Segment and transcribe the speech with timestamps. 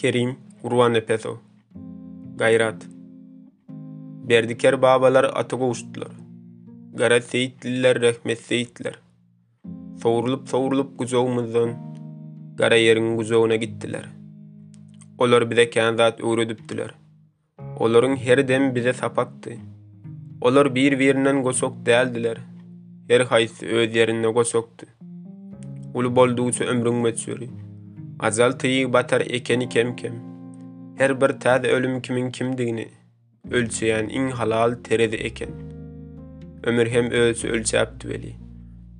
[0.00, 1.38] Kerim, Urwan Epeso.
[2.36, 2.86] Gayrat.
[4.28, 6.12] Berdiker babalar atı uçtular.
[6.94, 8.98] Garat seyitliler, rahmet seyitler.
[10.02, 11.70] Soğurulup soğurulup gucağımızdan,
[12.56, 14.08] gara yerin gucağına gittiler.
[15.18, 16.94] Olar bize kendat uğradıptiler.
[17.80, 19.52] Oların her dem bize sapattı.
[20.40, 22.36] Olar bir verinden gosok değildiler.
[23.08, 24.86] Her hayisi öz yerine gosoktu.
[25.94, 27.46] Ulu bol duğusu metsörü.
[28.20, 30.14] Azal tıyı batar ekeni kem kem.
[30.96, 32.88] Her bir tad ölüm kimin kimdigini
[33.50, 35.48] Ölçeyen in halal teredi eken.
[36.64, 38.34] Ömür hem ölçü ölçü veli.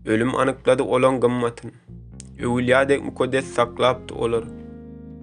[0.06, 1.72] Ölüm anıkladı olan gımmatın.
[2.42, 4.44] Övülyade mukodes saklaptı olur.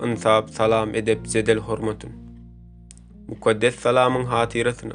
[0.05, 2.09] Insab salam edep cedel hormatın.
[3.27, 4.93] Mukaddes salamın hatirasına,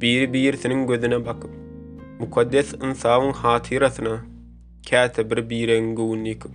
[0.00, 1.50] bir birisinin gözüne bakıp,
[2.18, 4.18] Mukaddes insavın hatirasına,
[4.90, 6.52] kate bir bir gowun yıkıp,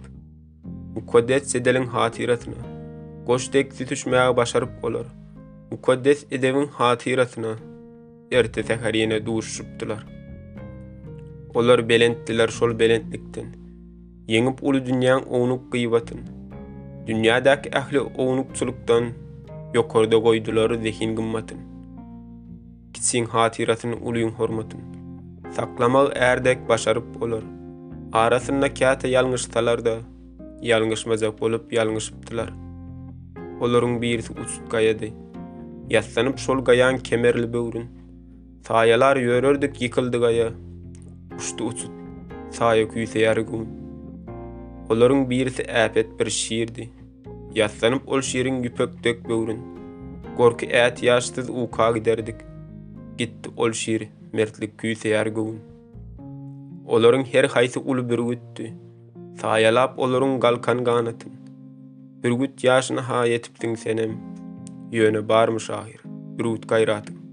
[0.97, 2.55] mukaddes edelin sedelin hatiratına.
[3.25, 5.05] Goş dek zitüşmeya başarıp olur,
[5.71, 7.55] Bu kodet edevin hatiratına.
[8.31, 10.05] Erte tekariyene duuruşuptular.
[11.53, 11.79] Olar
[12.49, 13.45] sol belentlikten.
[14.27, 16.19] Yenip ulu dünyan owunuk kıyvatın.
[17.07, 19.03] Dünýädäki ahli oğunuk çuluktan
[19.73, 21.57] yokorda zehin zihin gımmatın.
[22.93, 24.79] Kitsin hatiratın uluyun hormatın.
[25.51, 27.43] Saklamal erdek başaryp olar.
[28.13, 29.97] Arasında käte yalnıştalar da
[30.61, 32.49] yalngyşmazak bolup yalngyşypdylar.
[33.61, 35.11] Olaryň birisi uçup gaýady.
[35.89, 37.87] Ýaslanyp şol gaýan kemerli böwrün.
[38.67, 40.49] Taýalar ýörördik ýykyldy gaýa.
[41.37, 41.91] Uçtu uçup.
[42.57, 43.65] Taýa küýse ýarygum.
[44.89, 46.89] Olaryň birisi äpet bir şiirdi.
[47.55, 49.61] Ýaslanyp ol şiirin ýüpek dök böwrün.
[50.37, 52.41] Gorky äti ýaşdyz uka giderdik.
[53.17, 55.55] Gitdi ol şiir mertlik küýse ýarygum.
[56.87, 58.73] Olaryň her haýsy uly bir gütdi.
[59.41, 61.31] Sayalap olurun galkan ganatın.
[62.23, 64.17] Bürgüt yaşına ha yetiptin senem.
[64.91, 66.01] Yönü barmış ahir.
[66.05, 67.26] Bürgüt gayratın.